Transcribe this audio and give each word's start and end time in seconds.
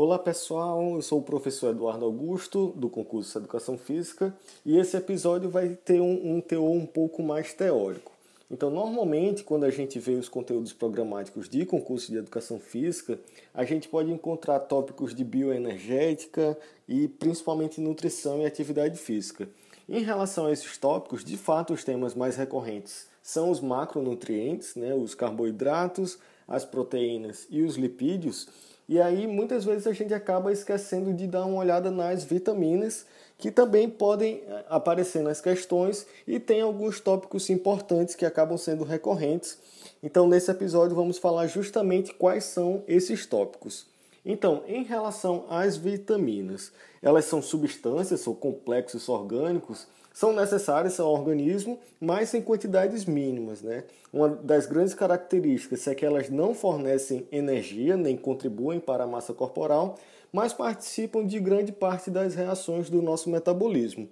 Olá 0.00 0.16
pessoal, 0.16 0.94
eu 0.94 1.02
sou 1.02 1.18
o 1.18 1.24
professor 1.24 1.70
Eduardo 1.70 2.04
Augusto 2.04 2.72
do 2.76 2.88
concurso 2.88 3.32
de 3.32 3.38
Educação 3.38 3.76
Física 3.76 4.32
e 4.64 4.78
esse 4.78 4.96
episódio 4.96 5.50
vai 5.50 5.70
ter 5.70 6.00
um, 6.00 6.36
um 6.36 6.40
teor 6.40 6.70
um 6.70 6.86
pouco 6.86 7.20
mais 7.20 7.52
teórico. 7.52 8.12
Então, 8.48 8.70
normalmente, 8.70 9.42
quando 9.42 9.64
a 9.64 9.70
gente 9.70 9.98
vê 9.98 10.12
os 10.12 10.28
conteúdos 10.28 10.72
programáticos 10.72 11.48
de 11.48 11.66
concurso 11.66 12.12
de 12.12 12.18
Educação 12.18 12.60
Física, 12.60 13.18
a 13.52 13.64
gente 13.64 13.88
pode 13.88 14.12
encontrar 14.12 14.60
tópicos 14.60 15.12
de 15.12 15.24
bioenergética 15.24 16.56
e 16.88 17.08
principalmente 17.08 17.80
nutrição 17.80 18.40
e 18.40 18.46
atividade 18.46 18.96
física. 19.00 19.48
Em 19.88 20.04
relação 20.04 20.46
a 20.46 20.52
esses 20.52 20.78
tópicos, 20.78 21.24
de 21.24 21.36
fato, 21.36 21.72
os 21.72 21.82
temas 21.82 22.14
mais 22.14 22.36
recorrentes 22.36 23.08
são 23.20 23.50
os 23.50 23.60
macronutrientes, 23.60 24.76
né, 24.76 24.94
os 24.94 25.16
carboidratos, 25.16 26.20
as 26.46 26.64
proteínas 26.64 27.48
e 27.50 27.62
os 27.62 27.74
lipídios, 27.74 28.46
e 28.88 29.00
aí 29.00 29.26
muitas 29.26 29.64
vezes 29.64 29.86
a 29.86 29.92
gente 29.92 30.14
acaba 30.14 30.50
esquecendo 30.50 31.12
de 31.12 31.26
dar 31.26 31.44
uma 31.44 31.58
olhada 31.58 31.90
nas 31.90 32.24
vitaminas, 32.24 33.04
que 33.36 33.50
também 33.50 33.88
podem 33.88 34.42
eh, 34.48 34.64
aparecer 34.68 35.22
nas 35.22 35.40
questões 35.40 36.06
e 36.26 36.40
tem 36.40 36.62
alguns 36.62 36.98
tópicos 36.98 37.50
importantes 37.50 38.14
que 38.14 38.24
acabam 38.24 38.56
sendo 38.56 38.84
recorrentes. 38.84 39.58
Então, 40.02 40.26
nesse 40.26 40.50
episódio, 40.50 40.96
vamos 40.96 41.18
falar 41.18 41.46
justamente 41.46 42.14
quais 42.14 42.44
são 42.44 42.82
esses 42.88 43.26
tópicos. 43.26 43.86
Então, 44.24 44.62
em 44.66 44.82
relação 44.84 45.44
às 45.48 45.76
vitaminas, 45.76 46.72
elas 47.02 47.26
são 47.26 47.40
substâncias 47.42 48.26
ou 48.26 48.34
complexos 48.34 49.08
orgânicos 49.08 49.86
são 50.12 50.32
necessárias 50.32 50.98
ao 50.98 51.12
organismo, 51.12 51.78
mas 52.00 52.34
em 52.34 52.42
quantidades 52.42 53.04
mínimas. 53.04 53.62
Né? 53.62 53.84
Uma 54.12 54.28
das 54.28 54.66
grandes 54.66 54.94
características 54.94 55.86
é 55.86 55.94
que 55.94 56.04
elas 56.04 56.28
não 56.28 56.54
fornecem 56.54 57.26
energia 57.30 57.96
nem 57.96 58.16
contribuem 58.16 58.80
para 58.80 59.04
a 59.04 59.06
massa 59.06 59.32
corporal, 59.32 59.96
mas 60.32 60.52
participam 60.52 61.26
de 61.26 61.38
grande 61.40 61.72
parte 61.72 62.10
das 62.10 62.34
reações 62.34 62.90
do 62.90 63.00
nosso 63.00 63.30
metabolismo. 63.30 64.08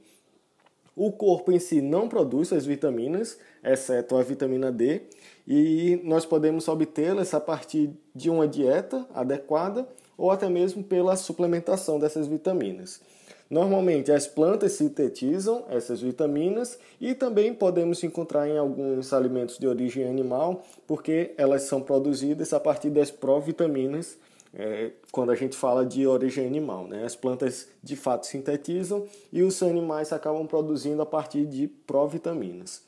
O 0.94 1.12
corpo 1.12 1.52
em 1.52 1.58
si 1.58 1.82
não 1.82 2.08
produz 2.08 2.50
as 2.54 2.64
vitaminas, 2.64 3.38
exceto 3.62 4.16
a 4.16 4.22
vitamina 4.22 4.72
D, 4.72 5.02
e 5.46 6.00
nós 6.02 6.24
podemos 6.24 6.66
obtê-las 6.68 7.34
a 7.34 7.40
partir 7.40 7.90
de 8.14 8.30
uma 8.30 8.48
dieta 8.48 9.06
adequada 9.12 9.86
ou 10.16 10.30
até 10.30 10.48
mesmo 10.48 10.82
pela 10.82 11.14
suplementação 11.14 11.98
dessas 11.98 12.26
vitaminas. 12.26 13.02
Normalmente 13.48 14.10
as 14.10 14.26
plantas 14.26 14.72
sintetizam 14.72 15.64
essas 15.70 16.00
vitaminas 16.00 16.78
e 17.00 17.14
também 17.14 17.54
podemos 17.54 18.02
encontrar 18.02 18.48
em 18.48 18.58
alguns 18.58 19.12
alimentos 19.12 19.56
de 19.56 19.68
origem 19.68 20.04
animal, 20.04 20.64
porque 20.86 21.32
elas 21.38 21.62
são 21.62 21.80
produzidas 21.80 22.52
a 22.52 22.58
partir 22.58 22.90
das 22.90 23.10
provitaminas, 23.10 24.18
é, 24.52 24.90
quando 25.12 25.30
a 25.30 25.36
gente 25.36 25.56
fala 25.56 25.86
de 25.86 26.06
origem 26.06 26.44
animal. 26.44 26.88
Né? 26.88 27.04
As 27.04 27.14
plantas 27.14 27.68
de 27.82 27.94
fato 27.94 28.26
sintetizam 28.26 29.06
e 29.32 29.42
os 29.42 29.62
animais 29.62 30.12
acabam 30.12 30.46
produzindo 30.46 31.00
a 31.00 31.06
partir 31.06 31.46
de 31.46 31.68
provitaminas. 31.68 32.82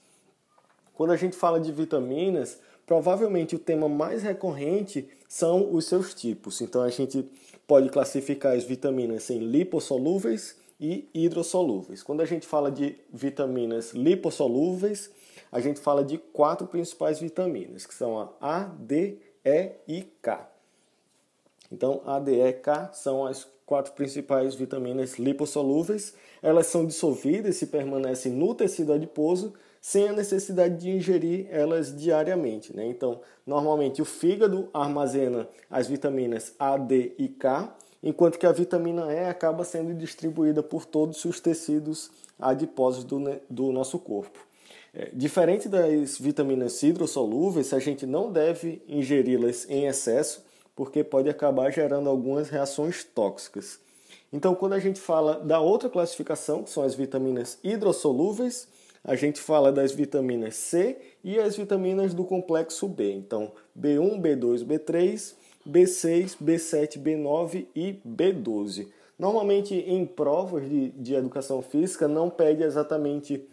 Quando 0.92 1.12
a 1.12 1.16
gente 1.16 1.36
fala 1.36 1.60
de 1.60 1.70
vitaminas, 1.70 2.58
provavelmente 2.84 3.54
o 3.54 3.58
tema 3.60 3.88
mais 3.88 4.24
recorrente 4.24 5.08
são 5.28 5.72
os 5.72 5.84
seus 5.84 6.14
tipos. 6.14 6.60
Então 6.60 6.82
a 6.82 6.88
gente 6.88 7.30
pode 7.68 7.90
classificar 7.90 8.56
as 8.56 8.64
vitaminas 8.64 9.28
em 9.28 9.40
lipossolúveis 9.40 10.56
e 10.80 11.06
hidrossolúveis. 11.12 12.02
Quando 12.02 12.22
a 12.22 12.24
gente 12.24 12.46
fala 12.46 12.72
de 12.72 12.96
vitaminas 13.12 13.92
lipossolúveis, 13.92 15.10
a 15.52 15.60
gente 15.60 15.78
fala 15.78 16.02
de 16.02 16.16
quatro 16.16 16.66
principais 16.66 17.20
vitaminas, 17.20 17.84
que 17.84 17.94
são 17.94 18.18
a 18.18 18.32
A, 18.40 18.60
D, 18.64 19.18
E 19.44 19.72
e 19.86 20.02
K. 20.22 20.50
Então, 21.70 22.00
A, 22.06 22.18
D, 22.18 22.40
E, 22.40 22.52
K 22.54 22.90
são 22.94 23.26
as 23.26 23.46
quatro 23.66 23.92
principais 23.92 24.54
vitaminas 24.54 25.18
lipossolúveis. 25.18 26.14
Elas 26.42 26.68
são 26.68 26.86
dissolvidas 26.86 27.60
e 27.60 27.66
permanecem 27.66 28.32
no 28.32 28.54
tecido 28.54 28.94
adiposo 28.94 29.52
sem 29.88 30.06
a 30.06 30.12
necessidade 30.12 30.76
de 30.76 30.90
ingerir 30.90 31.46
elas 31.50 31.96
diariamente. 31.96 32.76
Né? 32.76 32.84
Então, 32.84 33.22
normalmente 33.46 34.02
o 34.02 34.04
fígado 34.04 34.68
armazena 34.74 35.48
as 35.70 35.86
vitaminas 35.86 36.52
A, 36.58 36.76
D 36.76 37.14
e 37.16 37.26
K, 37.26 37.74
enquanto 38.02 38.38
que 38.38 38.44
a 38.44 38.52
vitamina 38.52 39.10
E 39.10 39.30
acaba 39.30 39.64
sendo 39.64 39.94
distribuída 39.94 40.62
por 40.62 40.84
todos 40.84 41.24
os 41.24 41.40
tecidos 41.40 42.10
adiposos 42.38 43.02
do, 43.02 43.18
do 43.48 43.72
nosso 43.72 43.98
corpo. 43.98 44.38
É, 44.92 45.08
diferente 45.10 45.70
das 45.70 46.18
vitaminas 46.18 46.82
hidrossolúveis, 46.82 47.72
a 47.72 47.78
gente 47.78 48.04
não 48.04 48.30
deve 48.30 48.82
ingeri-las 48.86 49.66
em 49.70 49.86
excesso, 49.86 50.44
porque 50.76 51.02
pode 51.02 51.30
acabar 51.30 51.72
gerando 51.72 52.10
algumas 52.10 52.50
reações 52.50 53.04
tóxicas. 53.04 53.80
Então, 54.30 54.54
quando 54.54 54.74
a 54.74 54.78
gente 54.80 55.00
fala 55.00 55.40
da 55.40 55.60
outra 55.60 55.88
classificação, 55.88 56.62
que 56.62 56.68
são 56.68 56.82
as 56.82 56.94
vitaminas 56.94 57.58
hidrossolúveis, 57.64 58.68
a 59.04 59.14
gente 59.14 59.40
fala 59.40 59.72
das 59.72 59.92
vitaminas 59.92 60.56
C 60.56 60.98
e 61.22 61.38
as 61.38 61.56
vitaminas 61.56 62.14
do 62.14 62.24
complexo 62.24 62.88
B. 62.88 63.12
Então, 63.12 63.52
B1, 63.78 64.20
B2, 64.20 64.64
B3, 64.64 65.34
B6, 65.68 66.36
B7, 66.42 66.98
B9 66.98 67.66
e 67.74 68.00
B12. 68.06 68.88
Normalmente, 69.18 69.74
em 69.74 70.06
provas 70.06 70.68
de, 70.68 70.90
de 70.90 71.14
educação 71.14 71.60
física, 71.60 72.06
não 72.06 72.30
pede 72.30 72.62
exatamente 72.62 73.44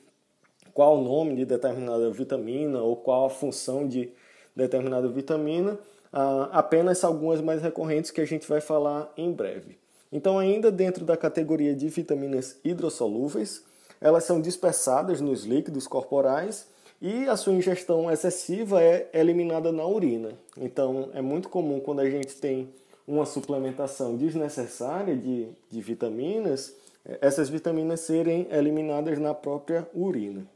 qual 0.73 0.97
o 0.97 1.03
nome 1.03 1.35
de 1.35 1.45
determinada 1.45 2.09
vitamina 2.11 2.81
ou 2.81 2.95
qual 2.95 3.25
a 3.25 3.29
função 3.29 3.87
de 3.87 4.11
determinada 4.55 5.07
vitamina, 5.07 5.79
ah, 6.11 6.49
apenas 6.51 7.03
algumas 7.03 7.41
mais 7.41 7.61
recorrentes 7.61 8.11
que 8.11 8.21
a 8.21 8.25
gente 8.25 8.47
vai 8.47 8.61
falar 8.61 9.11
em 9.17 9.31
breve. 9.31 9.77
Então, 10.11 10.37
ainda 10.39 10.71
dentro 10.71 11.03
da 11.03 11.17
categoria 11.17 11.75
de 11.75 11.89
vitaminas 11.89 12.59
hidrossolúveis, 12.63 13.63
elas 13.99 14.23
são 14.23 14.41
dispersadas 14.41 15.21
nos 15.21 15.43
líquidos 15.43 15.87
corporais 15.87 16.67
e 17.01 17.27
a 17.27 17.35
sua 17.35 17.53
ingestão 17.53 18.09
excessiva 18.11 18.81
é 18.81 19.09
eliminada 19.13 19.71
na 19.71 19.85
urina. 19.85 20.33
Então, 20.57 21.09
é 21.13 21.21
muito 21.21 21.49
comum 21.49 21.79
quando 21.79 21.99
a 21.99 22.09
gente 22.09 22.35
tem 22.35 22.69
uma 23.07 23.25
suplementação 23.25 24.15
desnecessária 24.15 25.15
de, 25.15 25.47
de 25.69 25.81
vitaminas, 25.81 26.73
essas 27.21 27.49
vitaminas 27.49 27.99
serem 27.99 28.47
eliminadas 28.49 29.19
na 29.19 29.33
própria 29.33 29.87
urina. 29.93 30.47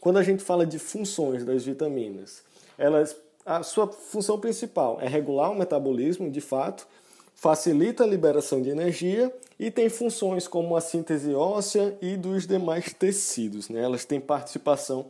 Quando 0.00 0.18
a 0.18 0.22
gente 0.22 0.42
fala 0.42 0.64
de 0.64 0.78
funções 0.78 1.44
das 1.44 1.64
vitaminas, 1.64 2.42
elas, 2.78 3.16
a 3.44 3.62
sua 3.62 3.88
função 3.88 4.38
principal 4.38 4.98
é 5.00 5.08
regular 5.08 5.50
o 5.50 5.56
metabolismo, 5.56 6.30
de 6.30 6.40
fato, 6.40 6.86
facilita 7.34 8.04
a 8.04 8.06
liberação 8.06 8.60
de 8.60 8.70
energia 8.70 9.34
e 9.58 9.70
tem 9.70 9.88
funções 9.88 10.46
como 10.46 10.76
a 10.76 10.80
síntese 10.80 11.34
óssea 11.34 11.96
e 12.00 12.16
dos 12.16 12.46
demais 12.46 12.92
tecidos. 12.92 13.68
Né? 13.68 13.82
Elas 13.82 14.04
têm 14.04 14.20
participação 14.20 15.06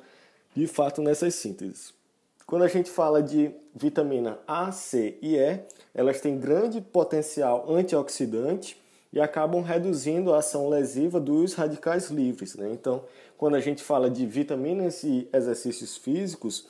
de 0.55 0.67
fato 0.67 1.01
nessas 1.03 1.35
sínteses. 1.35 1.93
Quando 2.47 2.63
a 2.63 2.69
gente 2.69 2.91
fala 2.91 3.23
de 3.23 3.53
vitamina 3.75 4.39
A, 4.47 4.73
C 4.73 5.17
e 5.23 5.37
E, 5.37 5.61
elas 5.95 6.21
têm 6.21 6.39
grande 6.39 6.81
potencial 6.81 7.65
antioxidante 7.71 8.77
e 9.13 9.21
acabam 9.21 9.63
reduzindo 9.63 10.33
a 10.33 10.39
ação 10.39 10.69
lesiva 10.69 11.21
dos 11.21 11.55
radicais 11.55 12.11
livres. 12.11 12.55
Né? 12.57 12.71
Então, 12.73 13.05
quando 13.39 13.55
a 13.55 13.61
gente 13.61 13.83
fala 13.83 14.11
de 14.11 14.27
vitaminas 14.27 15.03
e 15.03 15.29
exercícios 15.33 15.97
físicos, 15.97 16.67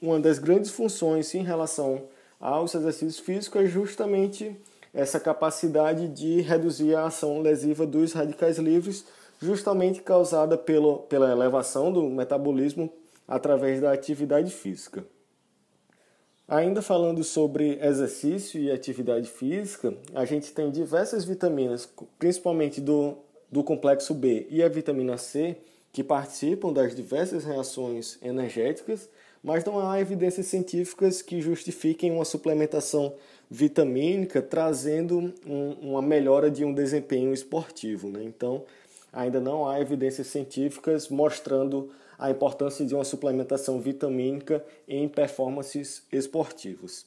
uma 0.00 0.20
das 0.20 0.38
grandes 0.38 0.70
funções 0.70 1.34
em 1.34 1.42
relação 1.42 2.04
aos 2.40 2.74
exercícios 2.74 3.18
físicos 3.18 3.62
é 3.62 3.66
justamente 3.66 4.56
essa 4.92 5.20
capacidade 5.20 6.08
de 6.08 6.40
reduzir 6.40 6.94
a 6.94 7.06
ação 7.06 7.40
lesiva 7.40 7.86
dos 7.86 8.12
radicais 8.12 8.58
livres, 8.58 9.04
justamente 9.40 10.00
causada 10.02 10.56
pelo, 10.56 10.98
pela 11.00 11.30
elevação 11.30 11.92
do 11.92 12.02
metabolismo 12.04 12.92
através 13.26 13.80
da 13.80 13.92
atividade 13.92 14.50
física. 14.50 15.04
Ainda 16.48 16.80
falando 16.80 17.22
sobre 17.22 17.78
exercício 17.82 18.58
e 18.58 18.70
atividade 18.70 19.28
física, 19.28 19.94
a 20.14 20.24
gente 20.24 20.50
tem 20.52 20.70
diversas 20.70 21.24
vitaminas, 21.24 21.86
principalmente 22.18 22.80
do, 22.80 23.18
do 23.52 23.62
complexo 23.62 24.14
B 24.14 24.46
e 24.48 24.62
a 24.62 24.68
vitamina 24.68 25.18
C, 25.18 25.58
que 25.92 26.02
participam 26.02 26.72
das 26.72 26.96
diversas 26.96 27.44
reações 27.44 28.18
energéticas, 28.22 29.10
mas 29.42 29.62
não 29.64 29.78
há 29.78 30.00
evidências 30.00 30.46
científicas 30.46 31.20
que 31.20 31.40
justifiquem 31.40 32.10
uma 32.10 32.24
suplementação 32.24 33.14
vitamínica 33.50 34.42
trazendo 34.42 35.32
um, 35.46 35.90
uma 35.90 36.02
melhora 36.02 36.50
de 36.50 36.64
um 36.64 36.72
desempenho 36.72 37.32
esportivo. 37.32 38.08
Né? 38.08 38.22
Então, 38.24 38.64
ainda 39.12 39.40
não 39.40 39.68
há 39.68 39.80
evidências 39.80 40.26
científicas 40.26 41.08
mostrando 41.08 41.90
a 42.18 42.30
importância 42.30 42.84
de 42.84 42.94
uma 42.94 43.04
suplementação 43.04 43.80
vitamínica 43.80 44.64
em 44.86 45.08
performances 45.08 46.02
esportivas. 46.12 47.06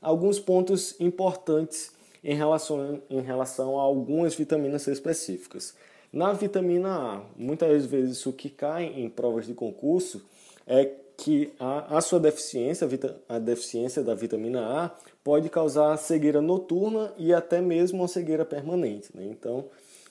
Alguns 0.00 0.38
pontos 0.38 0.94
importantes 1.00 1.92
em 2.22 2.34
relação, 2.34 3.02
em 3.08 3.20
relação 3.20 3.78
a 3.78 3.82
algumas 3.82 4.34
vitaminas 4.34 4.86
específicas. 4.86 5.74
Na 6.12 6.32
vitamina 6.32 6.90
A, 6.90 7.22
muitas 7.36 7.86
vezes 7.86 8.24
o 8.26 8.32
que 8.32 8.50
cai 8.50 8.84
em 8.84 9.08
provas 9.08 9.46
de 9.46 9.54
concurso 9.54 10.22
é 10.66 10.90
que 11.20 11.52
a, 11.60 11.98
a 11.98 12.00
sua 12.00 12.18
deficiência, 12.18 12.88
a, 13.28 13.38
deficiência 13.38 14.02
da 14.02 14.14
vitamina 14.14 14.84
A, 14.84 14.90
pode 15.22 15.50
causar 15.50 15.94
cegueira 15.98 16.40
noturna 16.40 17.12
e 17.18 17.34
até 17.34 17.60
mesmo 17.60 17.98
uma 17.98 18.08
cegueira 18.08 18.42
permanente. 18.42 19.10
Né? 19.14 19.26
Então, 19.30 19.66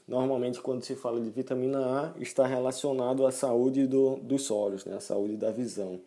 normalmente 0.08 0.62
quando 0.62 0.84
se 0.84 0.94
fala 0.94 1.20
de 1.20 1.32
vitamina 1.32 1.80
A, 1.80 2.22
está 2.22 2.46
relacionado 2.46 3.26
à 3.26 3.32
saúde 3.32 3.88
do, 3.88 4.18
dos 4.18 4.52
olhos, 4.52 4.86
né? 4.86 4.98
à 4.98 5.00
saúde 5.00 5.36
da 5.36 5.50
visão. 5.50 6.00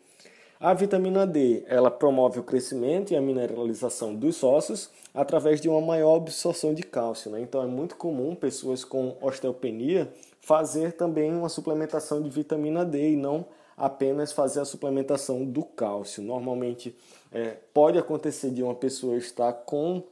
A 0.61 0.73
vitamina 0.73 1.27
D, 1.27 1.65
ela 1.67 1.91
promove 1.91 2.39
o 2.39 2.45
crescimento 2.45 3.13
e 3.13 3.17
a 3.17 3.21
mineralização 3.21 4.15
dos 4.15 4.45
ossos 4.45 4.89
através 5.13 5.61
de 5.61 5.69
uma 5.69 5.81
maior 5.81 6.15
absorção 6.15 6.73
de 6.73 6.85
cálcio. 6.85 7.33
Né? 7.33 7.41
Então 7.41 7.61
é 7.61 7.67
muito 7.67 7.97
comum 7.97 8.37
pessoas 8.37 8.85
com 8.85 9.17
osteopenia 9.21 10.09
fazer 10.41 10.93
também 10.93 11.33
uma 11.33 11.49
suplementação 11.49 12.23
de 12.23 12.31
vitamina 12.31 12.85
D 12.85 13.15
e 13.15 13.17
não 13.17 13.45
apenas 13.77 14.33
fazer 14.33 14.61
a 14.61 14.65
suplementação 14.65 15.45
do 15.45 15.63
cálcio. 15.65 16.23
Normalmente 16.23 16.97
é, 17.31 17.57
pode 17.73 17.99
acontecer 17.99 18.51
de 18.51 18.63
uma 18.63 18.75
pessoa 18.75 19.17
estar 19.17 19.53
com 19.53 20.03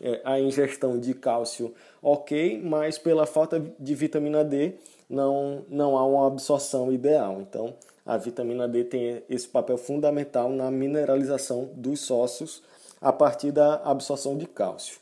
é, 0.00 0.20
a 0.24 0.40
ingestão 0.40 0.98
de 0.98 1.14
cálcio 1.14 1.74
ok, 2.02 2.60
mas 2.62 2.98
pela 2.98 3.26
falta 3.26 3.60
de 3.78 3.94
vitamina 3.94 4.44
D 4.44 4.74
não, 5.08 5.64
não 5.68 5.96
há 5.96 6.04
uma 6.04 6.26
absorção 6.26 6.92
ideal. 6.92 7.40
Então, 7.40 7.74
a 8.04 8.16
vitamina 8.16 8.68
D 8.68 8.84
tem 8.84 9.22
esse 9.28 9.48
papel 9.48 9.76
fundamental 9.76 10.48
na 10.48 10.70
mineralização 10.70 11.70
dos 11.74 12.10
ossos 12.10 12.62
a 13.00 13.12
partir 13.12 13.52
da 13.52 13.76
absorção 13.84 14.36
de 14.36 14.46
cálcio. 14.46 14.98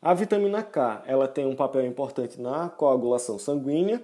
A 0.00 0.14
vitamina 0.14 0.62
K 0.62 1.02
ela 1.06 1.26
tem 1.26 1.46
um 1.46 1.56
papel 1.56 1.84
importante 1.84 2.40
na 2.40 2.68
coagulação 2.68 3.38
sanguínea. 3.38 4.00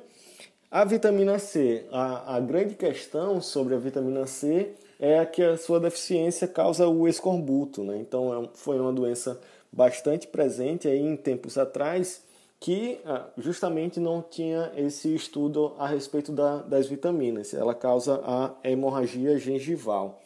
A 0.75 0.85
vitamina 0.85 1.38
C, 1.38 1.87
a, 1.93 2.35
a 2.35 2.41
grande 2.41 2.75
questão 2.75 3.41
sobre 3.41 3.76
a 3.76 3.79
vitamina 3.79 4.26
C 4.26 4.73
é 4.99 5.25
que 5.25 5.41
a 5.41 5.56
sua 5.56 5.79
deficiência 5.79 6.49
causa 6.49 6.88
o 6.88 7.06
escorbuto, 7.06 7.85
né? 7.85 7.97
Então 7.99 8.43
é 8.43 8.49
foi 8.55 8.81
uma 8.81 8.93
doença 8.93 9.41
bastante 9.73 10.26
presente 10.26 10.88
aí 10.88 10.99
em 10.99 11.17
tempos 11.17 11.56
atrás 11.56 12.25
que 12.59 12.99
ah, 13.06 13.29
justamente 13.38 14.00
não 14.00 14.21
tinha 14.21 14.73
esse 14.76 15.15
estudo 15.15 15.76
a 15.79 15.87
respeito 15.87 16.32
da, 16.32 16.56
das 16.56 16.88
vitaminas. 16.88 17.55
Ela 17.55 17.73
causa 17.73 18.21
a 18.25 18.53
hemorragia 18.69 19.38
gengival. 19.38 20.21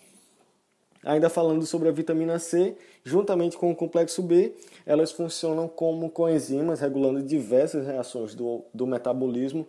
Ainda 1.05 1.29
falando 1.29 1.67
sobre 1.67 1.91
a 1.91 1.93
vitamina 1.93 2.39
C, 2.39 2.75
juntamente 3.05 3.59
com 3.59 3.71
o 3.71 3.77
complexo 3.77 4.23
B, 4.23 4.55
elas 4.87 5.13
funcionam 5.13 5.69
como 5.69 6.09
coenzimas, 6.09 6.81
regulando 6.81 7.23
diversas 7.23 7.87
reações 7.87 8.35
do, 8.35 8.65
do 8.73 8.87
metabolismo, 8.87 9.69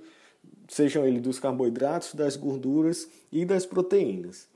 sejam 0.67 1.05
eles 1.05 1.21
dos 1.21 1.39
carboidratos, 1.39 2.13
das 2.13 2.35
gorduras 2.35 3.07
e 3.31 3.45
das 3.45 3.65
proteínas. 3.65 4.47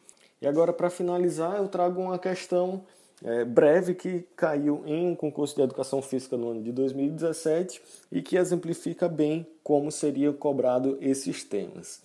E 0.41 0.47
agora, 0.47 0.73
para 0.73 0.89
finalizar, 0.89 1.57
eu 1.57 1.67
trago 1.67 2.01
uma 2.01 2.19
questão 2.19 2.83
é, 3.23 3.45
breve 3.45 3.95
que 3.95 4.25
caiu 4.35 4.83
em 4.85 5.07
um 5.07 5.15
concurso 5.15 5.55
de 5.55 5.61
educação 5.61 6.01
física 6.01 6.35
no 6.35 6.49
ano 6.49 6.61
de 6.61 6.71
2017 6.71 7.81
e 8.11 8.21
que 8.21 8.35
exemplifica 8.35 9.07
bem 9.07 9.47
como 9.63 9.91
seria 9.91 10.33
cobrado 10.33 10.97
esses 10.99 11.43
temas. 11.43 12.01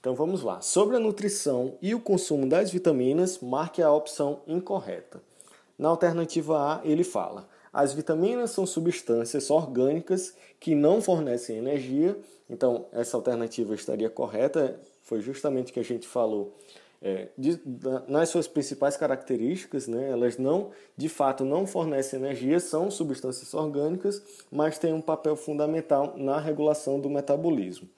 Então 0.00 0.14
vamos 0.14 0.42
lá. 0.42 0.60
Sobre 0.60 0.96
a 0.96 1.00
nutrição 1.00 1.74
e 1.82 1.94
o 1.94 2.00
consumo 2.00 2.48
das 2.48 2.70
vitaminas, 2.70 3.38
marque 3.40 3.82
a 3.82 3.92
opção 3.92 4.40
incorreta. 4.46 5.20
Na 5.78 5.88
alternativa 5.88 6.58
A, 6.58 6.80
ele 6.84 7.04
fala: 7.04 7.48
as 7.72 7.92
vitaminas 7.92 8.50
são 8.50 8.66
substâncias 8.66 9.50
orgânicas 9.50 10.34
que 10.60 10.74
não 10.74 11.00
fornecem 11.00 11.56
energia. 11.56 12.16
Então, 12.48 12.86
essa 12.92 13.16
alternativa 13.16 13.74
estaria 13.74 14.10
correta, 14.10 14.78
foi 15.02 15.20
justamente 15.20 15.70
o 15.70 15.74
que 15.74 15.80
a 15.80 15.84
gente 15.84 16.06
falou 16.06 16.54
é, 17.02 17.28
de, 17.36 17.56
da, 17.64 18.04
nas 18.06 18.28
suas 18.28 18.46
principais 18.46 18.96
características, 18.96 19.88
né, 19.88 20.10
elas 20.10 20.38
não, 20.38 20.70
de 20.96 21.08
fato, 21.08 21.44
não 21.44 21.66
fornecem 21.66 22.20
energia, 22.20 22.60
são 22.60 22.90
substâncias 22.90 23.52
orgânicas, 23.52 24.22
mas 24.50 24.78
têm 24.78 24.92
um 24.92 25.00
papel 25.00 25.34
fundamental 25.34 26.14
na 26.16 26.38
regulação 26.38 27.00
do 27.00 27.10
metabolismo. 27.10 27.88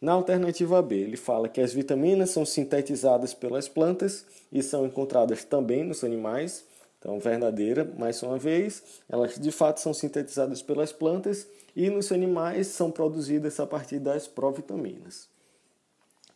Na 0.00 0.12
alternativa 0.12 0.80
B, 0.80 0.96
ele 0.96 1.16
fala 1.16 1.48
que 1.48 1.60
as 1.60 1.74
vitaminas 1.74 2.30
são 2.30 2.46
sintetizadas 2.46 3.34
pelas 3.34 3.68
plantas 3.68 4.24
e 4.50 4.62
são 4.62 4.86
encontradas 4.86 5.44
também 5.44 5.84
nos 5.84 6.04
animais. 6.04 6.64
Então, 7.08 7.18
verdadeira, 7.18 7.90
mais 7.96 8.22
uma 8.22 8.36
vez, 8.36 8.82
elas 9.08 9.38
de 9.38 9.50
fato 9.50 9.80
são 9.80 9.94
sintetizadas 9.94 10.60
pelas 10.60 10.92
plantas 10.92 11.48
e 11.74 11.88
nos 11.88 12.12
animais 12.12 12.66
são 12.66 12.90
produzidas 12.90 13.58
a 13.58 13.66
partir 13.66 13.98
das 13.98 14.28
provitaminas. 14.28 15.26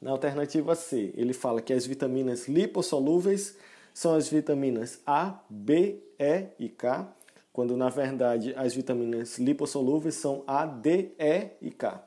Na 0.00 0.12
alternativa 0.12 0.74
C, 0.74 1.12
ele 1.14 1.34
fala 1.34 1.60
que 1.60 1.74
as 1.74 1.84
vitaminas 1.84 2.48
lipossolúveis 2.48 3.54
são 3.92 4.14
as 4.14 4.28
vitaminas 4.30 4.98
A, 5.06 5.40
B, 5.50 5.98
E 6.18 6.46
e 6.58 6.70
K, 6.70 7.06
quando 7.52 7.76
na 7.76 7.90
verdade 7.90 8.54
as 8.56 8.72
vitaminas 8.72 9.38
lipossolúveis 9.38 10.14
são 10.14 10.42
A, 10.46 10.64
D, 10.64 11.10
E 11.18 11.50
e 11.60 11.70
K. 11.70 12.02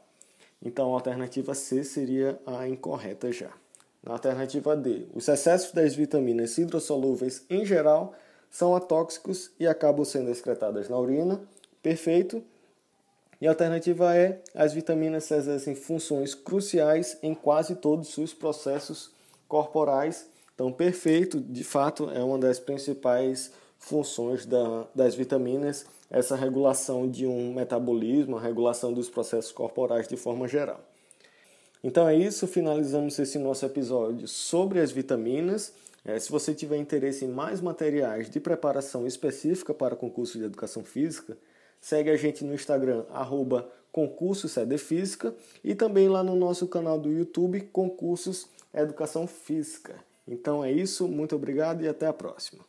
Então 0.59 0.89
a 0.89 0.95
alternativa 0.95 1.53
C 1.53 1.83
seria 1.83 2.41
a 2.47 2.67
incorreta 2.67 3.31
já. 3.31 3.51
Na 4.03 4.13
alternativa 4.13 4.75
D, 4.75 5.05
os 5.13 5.27
excessos 5.27 5.71
das 5.71 5.93
vitaminas 5.93 6.57
hidrossolúveis 6.57 7.45
em 7.47 7.63
geral 7.63 8.15
são 8.49 8.75
atóxicos 8.75 9.51
e 9.59 9.67
acabam 9.67 10.05
sendo 10.05 10.29
excretadas 10.29 10.89
na 10.89 10.97
urina. 10.97 11.41
Perfeito. 11.81 12.43
E 13.39 13.47
a 13.47 13.51
alternativa 13.51 14.15
é 14.15 14.41
as 14.53 14.73
vitaminas 14.73 15.29
exercem 15.29 15.75
funções 15.75 16.33
cruciais 16.33 17.17
em 17.21 17.33
quase 17.33 17.75
todos 17.75 18.17
os 18.17 18.33
processos 18.33 19.11
corporais. 19.47 20.27
Então, 20.53 20.71
perfeito, 20.71 21.39
de 21.39 21.63
fato, 21.63 22.09
é 22.09 22.23
uma 22.23 22.39
das 22.39 22.59
principais 22.59 23.51
funções 23.77 24.45
da, 24.45 24.87
das 24.95 25.13
vitaminas, 25.13 25.85
essa 26.09 26.35
regulação 26.35 27.09
de 27.09 27.27
um 27.27 27.53
metabolismo, 27.53 28.37
a 28.37 28.41
regulação 28.41 28.93
dos 28.93 29.09
processos 29.09 29.51
corporais 29.51 30.07
de 30.07 30.17
forma 30.17 30.47
geral. 30.47 30.79
Então 31.83 32.07
é 32.07 32.15
isso, 32.15 32.47
finalizamos 32.47 33.19
esse 33.19 33.37
nosso 33.37 33.63
episódio 33.63 34.27
sobre 34.27 34.79
as 34.79 34.91
vitaminas. 34.91 35.71
É, 36.05 36.19
se 36.19 36.31
você 36.31 36.53
tiver 36.53 36.77
interesse 36.77 37.25
em 37.25 37.29
mais 37.29 37.59
materiais 37.59 38.29
de 38.29 38.39
preparação 38.39 39.07
específica 39.07 39.73
para 39.73 39.95
concurso 39.95 40.37
de 40.37 40.45
educação 40.45 40.83
física, 40.83 41.35
Segue 41.85 42.09
a 42.09 42.17
gente 42.17 42.43
no 42.43 42.55
Instagram, 42.55 43.05
arroba 43.11 43.69
concursos 43.91 44.55
Física 44.79 45.35
e 45.63 45.75
também 45.75 46.09
lá 46.09 46.23
no 46.23 46.35
nosso 46.35 46.67
canal 46.67 46.99
do 46.99 47.11
YouTube, 47.11 47.61
Concursos 47.71 48.47
Educação 48.73 49.27
Física. 49.27 49.93
Então 50.27 50.65
é 50.65 50.71
isso, 50.71 51.07
muito 51.07 51.35
obrigado 51.35 51.83
e 51.83 51.87
até 51.87 52.07
a 52.07 52.13
próxima. 52.13 52.65